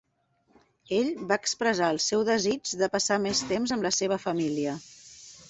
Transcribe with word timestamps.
Ell 0.99 1.11
va 1.31 1.37
expressar 1.47 1.89
el 1.97 2.01
seu 2.07 2.23
desig 2.31 2.73
de 2.81 2.91
passar 2.95 3.19
més 3.27 3.43
temps 3.53 3.77
amb 3.77 3.87
la 3.91 3.95
seva 4.01 4.21
família. 4.27 4.77